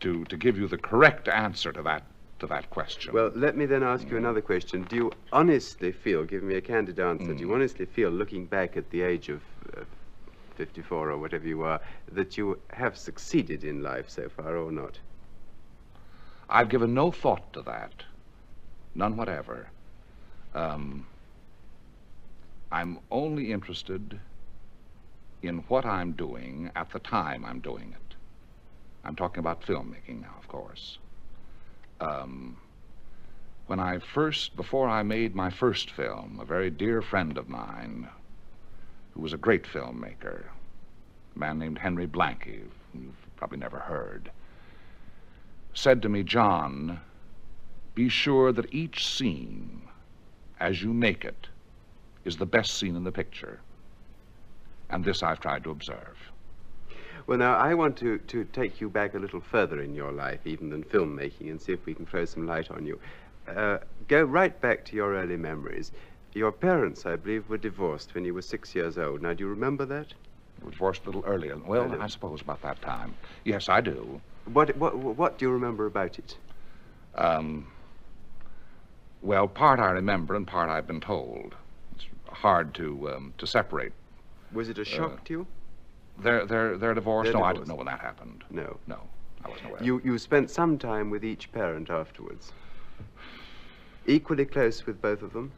[0.00, 2.02] to to give you the correct answer to that
[2.40, 3.12] to that question.
[3.14, 4.84] Well, let me then ask you another question.
[4.84, 7.54] Do you honestly feel, give me a candid answer, do you Mm.
[7.54, 9.40] honestly feel, looking back at the age of
[9.76, 9.84] uh,
[10.56, 11.80] 54 or whatever you are,
[12.12, 14.98] that you have succeeded in life so far or not?
[16.48, 18.04] I've given no thought to that,
[18.94, 19.70] none whatever.
[20.54, 21.06] Um,
[22.70, 24.18] I'm only interested
[25.42, 28.14] in what I'm doing at the time I'm doing it.
[29.04, 30.98] I'm talking about filmmaking now, of course.
[32.00, 32.56] Um,
[33.66, 38.08] when I first, before I made my first film, a very dear friend of mine,
[39.12, 40.44] who was a great filmmaker,
[41.34, 44.30] a man named Henry Blanke, who you've probably never heard,
[45.74, 47.00] said to me, John,
[47.94, 49.82] be sure that each scene,
[50.58, 51.48] as you make it,
[52.24, 53.60] is the best scene in the picture.
[54.90, 56.16] And this I've tried to observe.
[57.26, 60.40] Well, now, I want to, to take you back a little further in your life,
[60.46, 62.98] even than filmmaking, and see if we can throw some light on you.
[63.48, 65.92] Uh, go right back to your early memories.
[66.34, 69.22] Your parents, I believe, were divorced when you were six years old.
[69.22, 70.12] Now, do you remember that?
[70.66, 71.56] I divorced a little earlier.
[71.56, 72.02] Well, Earlier.
[72.02, 73.14] I suppose about that time.
[73.44, 74.20] Yes, I do.
[74.52, 76.36] What, what, what do you remember about it?
[77.14, 77.68] Um,
[79.22, 81.54] well, part I remember and part I've been told.
[82.34, 83.92] Hard to um, to separate.
[84.52, 85.46] Was it a shock Uh, to you?
[86.18, 87.26] Their their their divorce?
[87.26, 87.56] Their no, I divorce.
[87.58, 88.44] didn't know when that happened.
[88.50, 88.76] No.
[88.86, 88.98] No,
[89.44, 89.82] I wasn't aware.
[89.82, 92.52] You, you spent some time with each parent afterwards.
[94.06, 95.52] Equally close with both of them?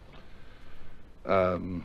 [1.27, 1.85] um,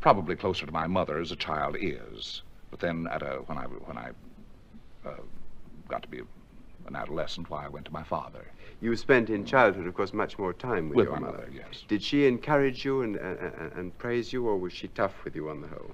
[0.00, 3.64] probably closer to my mother as a child is, but then at a when I
[3.64, 4.10] when I
[5.06, 5.20] uh,
[5.88, 6.18] got to be
[6.86, 8.44] an adolescent, why I went to my father
[8.80, 11.38] You spent in childhood, of course, much more time with, with your my mother.
[11.38, 11.50] mother.
[11.52, 15.34] Yes, Did she encourage you and, and, and- praise you, or was she tough with
[15.34, 15.92] you on the whole?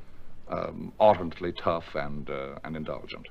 [0.48, 3.28] um, alternately tough and uh, and indulgent.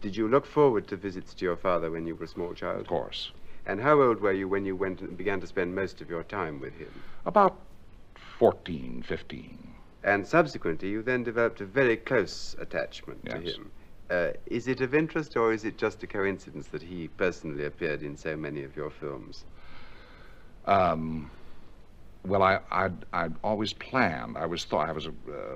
[0.00, 2.82] Did you look forward to visits to your father when you were a small child?
[2.82, 3.32] Of course,
[3.66, 6.22] And how old were you when you went and began to spend most of your
[6.22, 7.02] time with him?
[7.24, 7.58] about
[8.38, 9.74] 14, 15.
[10.04, 13.54] And subsequently, you then developed a very close attachment to Yes.
[13.56, 13.72] him.
[14.08, 18.02] Uh, is it of interest, or is it just a coincidence that he personally appeared
[18.02, 19.44] in so many of your films?
[20.64, 21.30] Um,
[22.24, 24.36] well, I, I'd, I'd always planned.
[24.36, 25.06] I was thought I was.
[25.06, 25.10] Uh,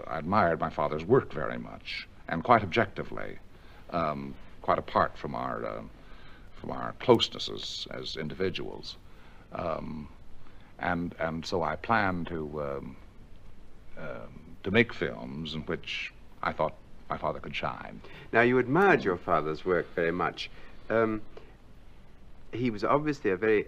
[0.06, 3.38] I admired my father's work very much, and quite objectively,
[3.90, 5.82] um, quite apart from our uh,
[6.60, 8.96] from our closeness as, as individuals,
[9.52, 10.08] um,
[10.78, 12.96] and and so I planned to um,
[13.98, 16.74] um, to make films in which I thought
[17.10, 18.00] my father could shine.
[18.32, 20.48] Now, you admired your father's work very much.
[20.88, 21.20] Um,
[22.52, 23.66] he was obviously a very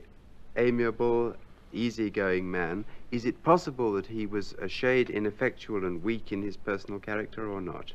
[0.57, 1.35] amiable,
[1.73, 2.85] easygoing man.
[3.11, 7.51] Is it possible that he was a shade ineffectual and weak in his personal character,
[7.51, 7.93] or not?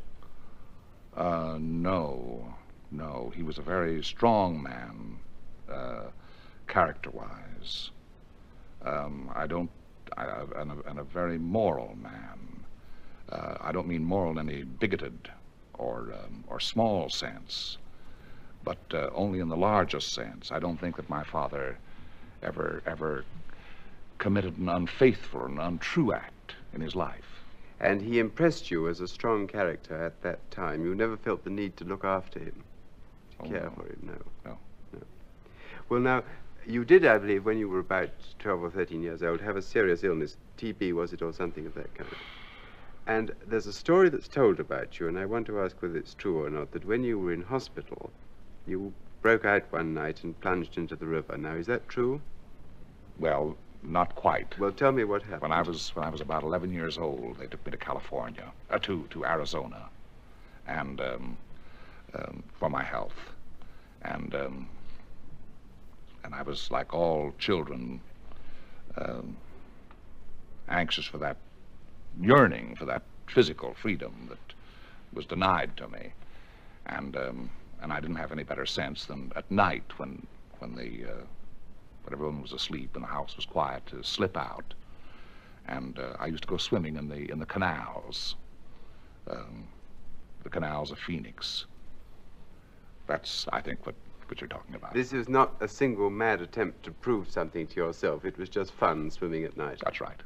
[1.16, 2.54] Uh, no,
[2.92, 3.32] no.
[3.36, 5.18] He was a very strong man,
[5.72, 6.04] uh,
[6.68, 7.92] character-wise.
[8.84, 9.72] Um, I don't,
[10.18, 12.66] I, and, a, and a very moral man.
[13.30, 15.30] Uh, I don't mean moral in any bigoted
[15.78, 17.78] or um, or small sense,
[18.64, 20.52] but uh, only in the largest sense.
[20.52, 21.78] I don't think that my father
[22.44, 23.24] ever ever
[24.18, 27.44] committed an unfaithful and untrue act in his life.
[27.80, 30.84] And he impressed you as a strong character at that time.
[30.84, 32.64] You never felt the need to look after him,
[33.38, 33.70] to Oh, care no.
[33.76, 34.50] for him, no.
[34.52, 34.58] No.
[34.94, 35.00] No.
[35.90, 36.24] Well, now,
[36.66, 38.10] you did, I believe, when you were about
[38.40, 40.38] 12 or 13 years old, have a serious illness.
[40.58, 42.10] TB, was it, or something of that kind?
[43.08, 46.14] And there's a story that's told about you, and I want to ask whether it's
[46.14, 48.12] true or not, that when you were in hospital,
[48.66, 51.38] you broke out one night and plunged into the river.
[51.38, 52.20] Now, is that true?
[53.18, 54.60] Well, not quite.
[54.60, 55.44] Well, tell me what happened.
[55.44, 58.52] When I was when I was about 11 years old, they took me to California,
[58.70, 59.88] uh, to to Arizona,
[60.68, 61.38] and um,
[62.14, 63.18] um, for my health,
[64.02, 64.68] and um,
[66.26, 68.02] and I was like all children,
[68.98, 69.38] um,
[70.68, 71.38] anxious for that
[72.22, 74.54] yearning for that physical freedom that
[75.14, 76.14] was denied to me,
[76.86, 77.50] and um,
[77.82, 80.26] and I didn't have any better sense than at night when
[80.60, 81.24] when the uh,
[82.04, 84.74] when everyone was asleep and the house was quiet to slip out.
[85.68, 88.36] And uh, I used to go swimming in the in the canals,
[89.30, 89.68] um,
[90.44, 91.66] the canals of Phoenix.
[93.08, 93.96] That's, I think, what
[94.28, 94.94] what you're talking about.
[94.94, 98.26] This is not a single mad attempt to prove something to yourself.
[98.26, 99.80] It was just fun swimming at night.
[99.84, 100.22] That's right.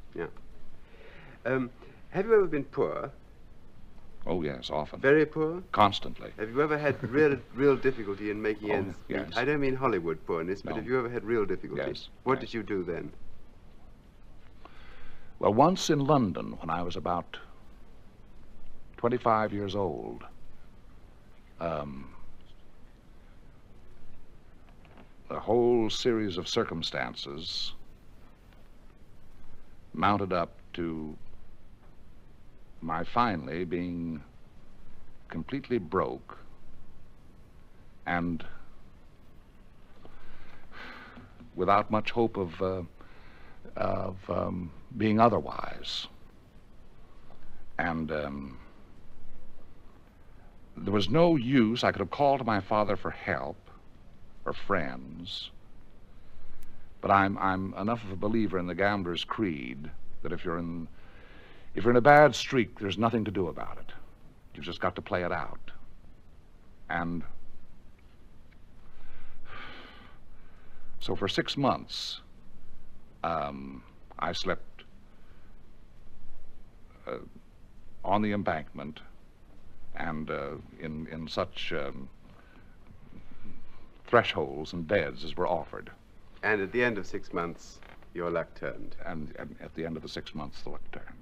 [1.45, 1.71] Um,
[2.11, 3.11] have you ever been poor?
[4.25, 5.63] Oh yes, often, Very poor?
[5.71, 6.31] constantly.
[6.37, 9.17] Have you ever had real, real difficulty in making Oh, ends meet?
[9.17, 9.33] yes.
[9.35, 10.75] I don't mean Hollywood poorness, but No.
[10.75, 11.85] have you ever had real difficulty?
[11.87, 12.41] Yes, What yes.
[12.41, 13.11] did you do then?
[15.39, 17.37] Well, once in London, when I was about
[18.97, 20.23] 25 years old,
[21.59, 22.13] um,
[25.31, 27.73] a whole series of circumstances
[29.93, 31.17] mounted up to
[32.81, 34.23] my finally being
[35.29, 36.37] completely broke
[38.05, 38.43] and
[41.55, 42.81] without much hope of uh,
[43.75, 46.07] of um, being otherwise.
[47.77, 48.59] And um,
[50.77, 51.83] there was no use.
[51.83, 53.57] I could have called to my father for help
[54.45, 55.51] or friends.
[57.01, 59.89] But I'm I'm enough of a believer in the gambler's creed
[60.23, 60.87] that if you're in
[61.73, 63.93] if you're in a bad streak, there's nothing to do about it.
[64.55, 65.71] You've just got to play it out.
[66.89, 67.23] And
[70.99, 72.19] so for six months,
[73.23, 73.83] um,
[74.19, 74.83] I slept
[77.07, 77.17] uh,
[78.03, 78.99] on the embankment
[79.95, 82.09] and uh, in, in such um,
[84.05, 85.89] thresholds and beds as were offered.
[86.43, 87.79] And at the end of six months,
[88.13, 88.95] your luck turned.
[89.05, 91.20] And, and at the end of the six months, the luck turned.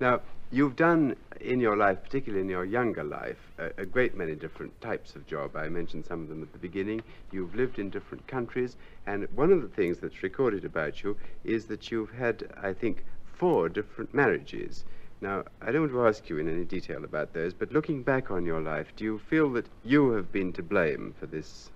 [0.00, 4.34] Now, you've done in your life, particularly in your younger life, a, a, great many
[4.34, 5.54] different types of job.
[5.54, 7.02] I mentioned some of them at the beginning.
[7.30, 8.76] You've lived in different countries,
[9.06, 13.04] and one of the things that's recorded about you is that you've had, I think,
[13.34, 14.84] four different marriages.
[15.20, 18.30] Now, I don't want to ask you in any detail about those, but looking back
[18.30, 21.70] on your life, do you feel that you have been to blame for this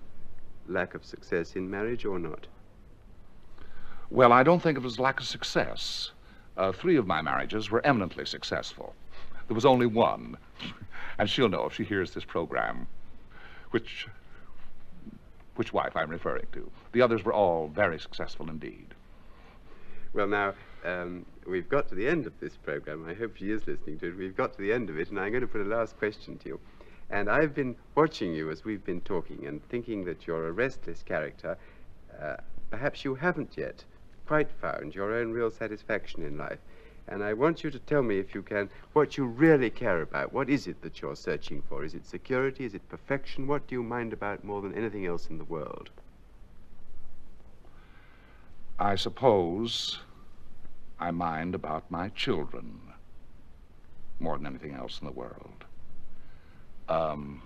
[0.67, 2.47] lack of success in marriage or not?
[4.09, 6.11] Well, I don't think it was lack of success.
[6.57, 8.95] Uh, three of my marriages were eminently successful.
[9.47, 10.37] There was only one,
[11.19, 12.87] and she'll know if she hears this program,
[13.71, 14.07] which
[15.55, 16.69] which wife I'm referring to.
[16.91, 18.87] The others were all very successful indeed.
[20.13, 20.53] Well, now,
[20.83, 23.05] um, we've got to the end of this program.
[23.07, 24.17] I hope she is listening to it.
[24.17, 26.37] We've got to the end of it, and I'm going to put a last question
[26.39, 26.59] to you.
[27.09, 31.03] And I've been watching you as we've been talking and thinking that you're a restless
[31.03, 31.57] character.
[32.21, 32.37] Uh,
[32.69, 33.83] perhaps you haven't yet
[34.27, 36.59] quite found your own real satisfaction in life.
[37.07, 40.33] And I want you to tell me, if you can, what you really care about.
[40.33, 41.83] What is it that you're searching for?
[41.83, 42.65] Is it security?
[42.65, 43.45] Is it perfection?
[43.45, 45.91] What do you mind about more than anything else in the world?
[48.79, 49.99] I suppose
[50.99, 52.79] I mind about my children
[54.19, 55.65] more than anything else in the world,
[56.89, 57.41] um,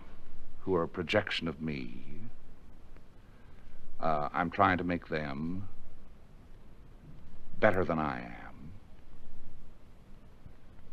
[0.61, 2.03] who are a projection of me.
[3.99, 5.67] Uh, I'm trying to make them
[7.59, 8.49] better than I am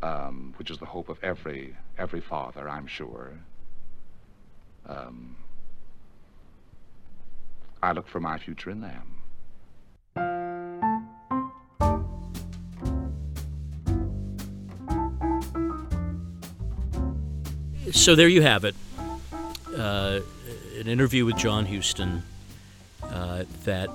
[0.03, 3.33] um, which is the hope of every every father, I'm sure.
[4.87, 5.37] Um,
[7.83, 9.13] I look for my future in them.
[17.93, 18.75] So there you have it.
[19.77, 20.21] Uh,
[20.79, 22.23] an interview with John Huston
[23.03, 23.91] uh, that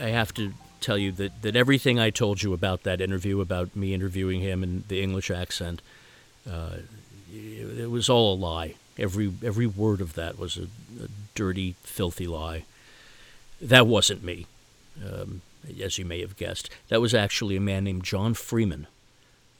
[0.00, 3.74] I have to tell you that, that everything I told you about that interview, about
[3.74, 5.82] me interviewing him and the English accent,
[6.50, 6.76] uh,
[7.32, 8.74] it, it, was all a lie.
[8.98, 10.62] Every every word of that was a,
[11.02, 12.64] a dirty, filthy lie.
[13.60, 14.46] That wasn't me,
[15.04, 15.42] um,
[15.82, 16.70] as you may have guessed.
[16.88, 18.86] That was actually a man named John Freeman,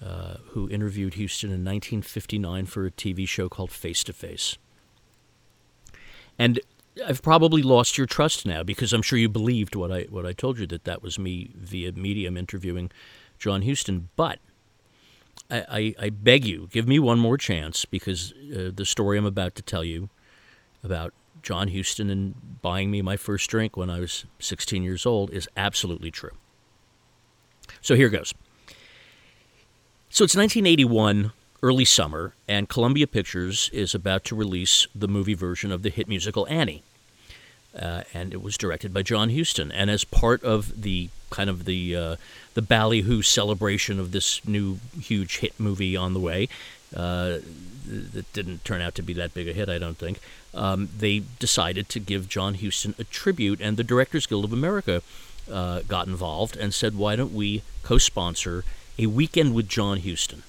[0.05, 4.57] uh, who interviewed Huston in 1959 for a TV show called Face to Face.
[6.39, 6.61] And
[7.05, 10.33] I've probably lost your trust now because I'm sure you believed what I what I
[10.33, 12.91] told you that that was me via Medium interviewing
[13.39, 14.09] John Huston.
[14.17, 14.39] But
[15.51, 19.27] I, I, I beg you, give me one more chance because uh, the story I'm
[19.27, 20.09] about to tell you
[20.83, 25.31] about John Huston and buying me my first drink when I was 16 years old
[25.31, 26.33] is absolutely true.
[27.81, 28.35] So here goes.
[30.09, 31.33] So it's 1981
[31.63, 36.09] early summer, and Columbia Pictures is about to release the movie version of the hit
[36.09, 36.83] musical Annie.
[37.79, 39.71] Uh, and it was directed by John Huston.
[39.71, 42.17] And as part of the kind of the uh,
[42.55, 46.49] the ballyhoo celebration of this new huge hit movie on the way,
[46.95, 47.39] uh,
[47.87, 50.21] that didn't turn out to be that big a hit, I don't think.
[50.55, 55.03] Um, they decided to give John Huston a tribute, and the Directors Guild of America
[55.53, 58.65] uh, got involved and said, "Why don't we co-sponsor
[58.99, 60.45] a weekend with John Huston?"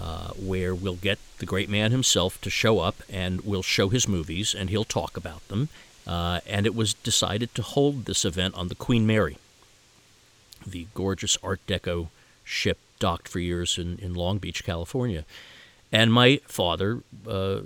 [0.00, 4.08] Uh, where we'll get the great man himself to show up and we'll show his
[4.08, 5.68] movies and he'll talk about them.
[6.04, 9.38] Uh, and it was decided to hold this event on the Queen Mary,
[10.66, 12.08] the gorgeous Art Deco
[12.42, 15.24] ship docked for years in, in Long Beach, California.
[15.92, 17.60] And my father uh,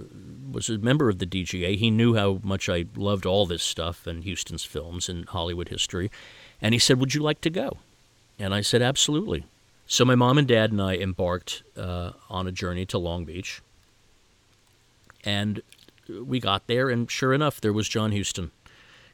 [0.53, 1.77] was a member of the DGA.
[1.79, 6.11] He knew how much I loved all this stuff and Huston's films and Hollywood history.
[6.61, 7.79] And he said, Would you like to go?
[8.39, 9.45] And I said, Absolutely.
[9.91, 13.63] So my mom and dad and I embarked uh, on a journey to Long Beach.
[15.25, 15.63] And
[16.09, 18.51] we got there, and sure enough, there was John Huston,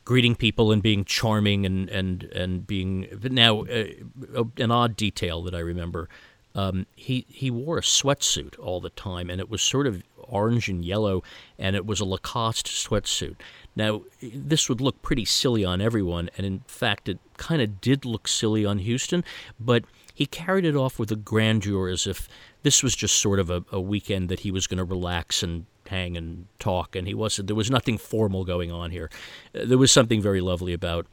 [0.04, 3.06] greeting people and being charming and and and being.
[3.22, 6.08] But now, uh, an odd detail that I remember.
[6.56, 10.68] Um, he he wore a sweatsuit all the time, and it was sort of orange
[10.68, 11.22] and yellow,
[11.58, 13.36] and it was a Lacoste sweatsuit.
[13.76, 18.04] Now, this would look pretty silly on everyone, and in fact, it kind of did
[18.04, 19.24] look silly on Huston,
[19.58, 19.84] but
[20.14, 22.28] he carried it off with a grandeur as if
[22.62, 25.66] this was just sort of a, a weekend that he was going to relax and
[25.88, 26.94] hang and talk.
[26.94, 27.48] And he wasn't.
[27.48, 29.10] There was nothing formal going on here.
[29.54, 31.08] Uh, there was something very lovely about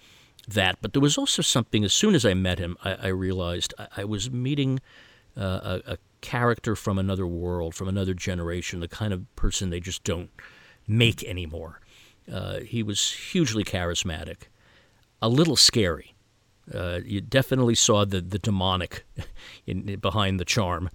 [0.47, 0.77] that.
[0.81, 1.83] But there was also something.
[1.83, 4.79] As soon as I met him, I, I realized I, I, was meeting
[5.35, 9.79] uh, a, a character from another world, from another generation, the kind of person they
[9.79, 10.29] just don't
[10.87, 11.81] make anymore.
[12.31, 14.43] Uh, he was hugely charismatic,
[15.23, 16.13] a little scary.
[16.73, 19.05] Uh, you definitely saw the the demonic
[19.65, 20.89] in, behind the charm,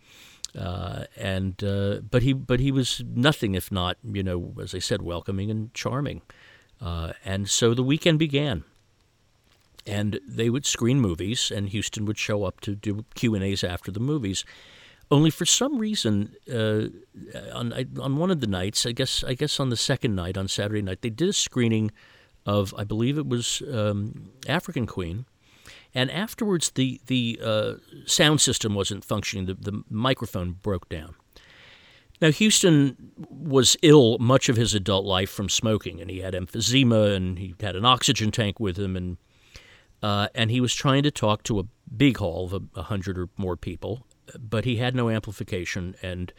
[0.58, 4.78] uh, and uh, but he but he was nothing if not you know as I
[4.78, 6.22] said welcoming and charming,
[6.80, 8.64] uh, and so the weekend began.
[9.88, 13.62] And they would screen movies, and Huston would show up to do Q and A's
[13.62, 14.44] after the movies.
[15.12, 16.86] Only for some reason, uh,
[17.54, 20.48] on on one of the nights, I guess I guess on the second night, on
[20.48, 21.92] Saturday night, they did a screening
[22.44, 25.26] of I believe it was um, African Queen,
[25.97, 27.72] and afterwards the the uh,
[28.05, 29.47] sound system wasn't functioning.
[29.47, 31.16] The, the microphone broke down.
[32.20, 37.16] Now Huston was ill much of his adult life from smoking, and he had emphysema,
[37.16, 39.16] and he had an oxygen tank with him, and
[40.03, 41.64] uh, and he was trying to talk to a
[41.97, 44.07] big hall of a, hundred or more people,
[44.38, 46.32] but he had no amplification and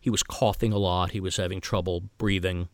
[0.00, 1.10] he was coughing a lot.
[1.10, 2.68] He was having trouble breathing.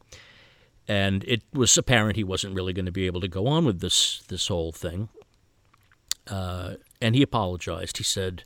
[0.87, 3.81] And it was apparent he wasn't really going to be able to go on with
[3.81, 5.09] this this whole thing.
[6.27, 7.99] Uh, and he apologized.
[7.99, 8.45] He said,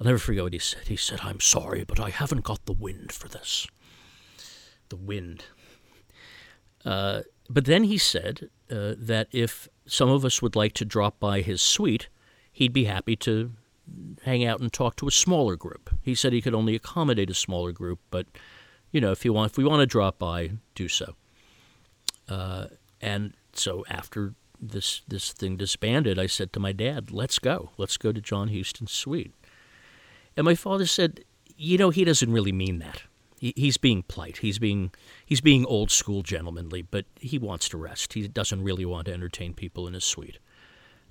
[0.00, 0.88] I'll never forget what he said.
[0.88, 3.66] He said, I'm sorry, but I haven't got the wind for this.
[4.88, 5.44] The wind.
[6.84, 11.18] Uh, but then he said uh, that if some of us would like to drop
[11.18, 12.08] by his suite,
[12.52, 13.52] he'd be happy to
[14.24, 15.90] hang out and talk to a smaller group.
[16.02, 18.26] He said he could only accommodate a smaller group, but
[18.90, 21.14] you know, if you want, if we want to drop by, do so.
[22.28, 22.66] Uh,
[23.00, 27.70] and so after this this thing disbanded, I said to my dad, "Let's go.
[27.76, 29.32] Let's go to John Huston's suite."
[30.36, 31.24] And my father said,
[31.56, 33.02] "You know, he doesn't really mean that.
[33.38, 34.38] He, he's being polite.
[34.38, 34.92] He's being
[35.24, 38.14] he's being old school gentlemanly, but he wants to rest.
[38.14, 40.38] He doesn't really want to entertain people in his suite."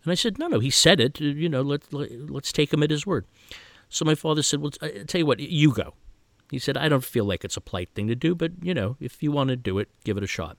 [0.05, 1.19] And I said, no, no, he said it.
[1.19, 3.25] You know, let, let, us take him at his word.
[3.89, 5.95] So my father said, well, I tell you what, you go.
[6.51, 8.97] He said, I don't feel like it's a polite thing to do, but, you know,
[8.99, 10.57] if you want to do it, give it a shot.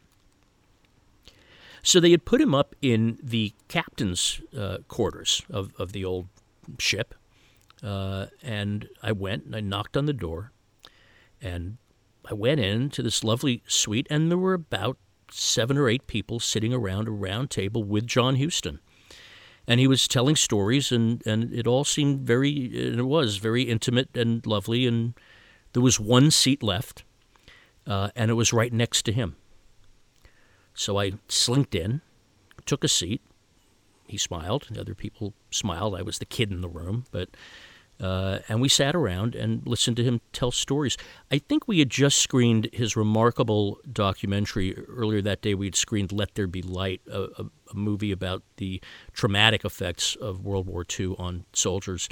[1.87, 6.26] So they had put him up in the captain's uh, quarters of, of the old
[6.80, 7.14] ship.
[7.80, 10.51] Uh, and I went and I knocked on the door.
[11.41, 11.76] And
[12.28, 14.99] I went in to this lovely suite, and there were about
[15.30, 18.80] seven or eight people sitting around a round table with John Huston.
[19.66, 23.62] and he was telling stories, and, and it all seemed very, and it was very
[23.62, 24.87] intimate and lovely.
[24.87, 25.14] And
[25.72, 27.05] there was one seat left,
[27.87, 29.37] uh, and it was right next to him.
[30.77, 32.03] So I slinked in,
[32.66, 33.22] took a seat.
[34.07, 34.68] He smiled.
[34.70, 35.97] The other people smiled.
[35.97, 37.31] I was the kid in the room, but
[38.01, 40.99] uh, and we sat around and listened to him tell stories.
[41.31, 45.55] I think we had just screened his remarkable documentary earlier that day.
[45.55, 50.14] We had screened "Let There Be Light," a, a, a movie about the traumatic effects
[50.14, 52.09] of World War II on soldiers.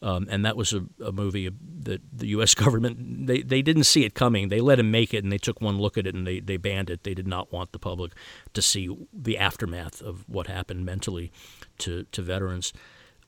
[0.00, 2.54] Um, and that was a, a, movie that the U.S.
[2.64, 4.48] government they, they didn't see it coming.
[4.48, 6.56] They let him make it, and they took one look at it and they, they
[6.56, 7.02] banned it.
[7.02, 8.12] They did not want the public
[8.54, 11.32] to see the aftermath of what happened mentally
[11.78, 12.72] to to veterans.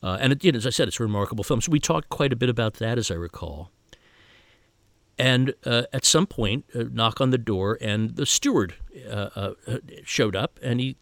[0.02, 1.60] Uh, and it, you know, as I said, it's a remarkable film.
[1.60, 3.70] So we talked quite a bit about that, as I recall.
[5.18, 9.78] And uh, at some point, a knock on the door, and the steward uh, uh
[10.02, 10.96] showed up, and he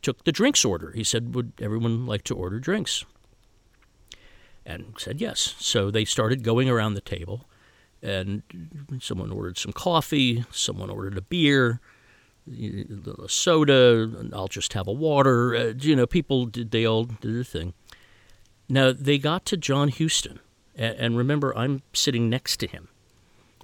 [0.00, 0.92] took the drinks order.
[0.92, 3.04] He said, "Would everyone like to order drinks?"
[4.66, 5.54] And said yes.
[5.58, 7.46] So they started going around the table,
[8.02, 8.42] and
[9.00, 11.80] someone ordered some coffee, someone ordered a beer,
[12.48, 14.30] a soda.
[14.32, 15.54] I'll just have a water.
[15.54, 17.74] Uh, you know, people did they all did their thing.
[18.68, 20.40] Now, they got to John Huston,
[20.74, 22.88] and remember, I'm sitting next to him,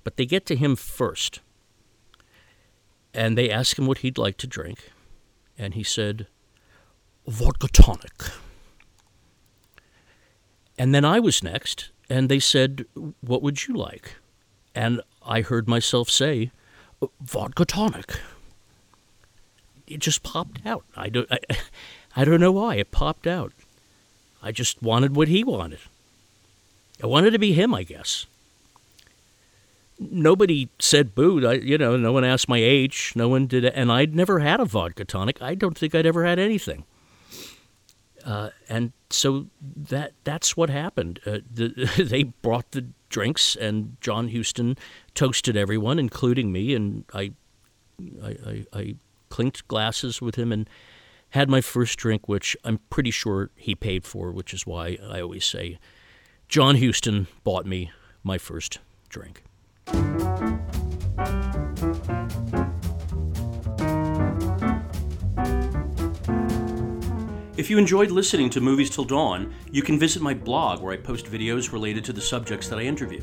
[0.04, 1.40] but they get to him first.
[3.14, 4.90] And they ask him what he'd like to drink,
[5.56, 6.26] and he said,
[7.26, 8.12] vodka tonic.
[10.80, 12.86] And then I was next, and they said,
[13.20, 14.14] What would you like?
[14.74, 16.52] And I heard myself say,
[17.20, 18.18] Vodka tonic.
[19.86, 20.86] It just popped out.
[20.96, 21.38] I don't, I,
[22.16, 22.76] I don't know why.
[22.76, 23.52] It popped out.
[24.42, 25.80] I just wanted what he wanted.
[27.02, 28.24] I wanted to be him, I guess.
[29.98, 31.46] Nobody said boo.
[31.46, 33.12] I, you know, no one asked my age.
[33.14, 35.42] No one did, and I'd never had a vodka tonic.
[35.42, 36.84] I don't think I'd ever had anything.
[38.24, 39.46] Uh, and so
[39.76, 41.20] that that's what happened.
[41.26, 44.76] Uh, the, they brought the drinks, and John Huston
[45.14, 47.32] toasted everyone, including me, and I,
[48.22, 48.94] I, I, I
[49.28, 50.68] clinked glasses with him and
[51.30, 55.20] had my first drink, which I'm pretty sure he paid for, which is why I
[55.20, 55.78] always say
[56.48, 57.92] John Huston bought me
[58.22, 59.42] my first drink.
[67.60, 70.96] If you enjoyed listening to Movies Till Dawn, you can visit my blog where I
[70.96, 73.22] post videos related to the subjects that I interview.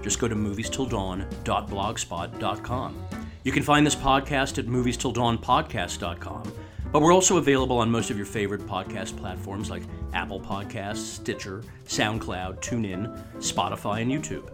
[0.00, 3.06] Just go to movies-till-dawn.blogspot.com.
[3.42, 6.52] You can find this podcast at moviestildawnpodcast.com
[6.92, 11.64] but we're also available on most of your favorite podcast platforms like Apple Podcasts, Stitcher,
[11.86, 14.48] SoundCloud, TuneIn, Spotify, and YouTube.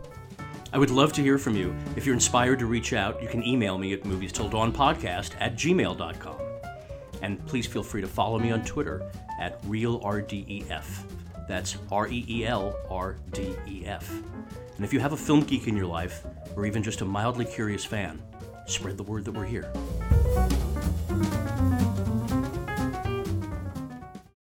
[0.72, 1.76] I would love to hear from you.
[1.94, 5.32] If you're inspired to reach out, you can email me at movies till dawn podcast
[5.40, 6.49] at gmail.com.
[7.22, 10.84] And please feel free to follow me on Twitter at ReelRDEF.
[11.48, 14.10] That's R E E L R D E F.
[14.76, 16.24] And if you have a film geek in your life,
[16.56, 18.22] or even just a mildly curious fan,
[18.66, 19.70] spread the word that we're here.